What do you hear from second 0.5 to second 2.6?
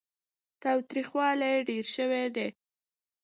تاوتريخوالی ډېر شوی دی.